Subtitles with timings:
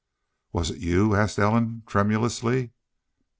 [0.51, 2.71] "Was it y'u?" asked Ellen, tremulously.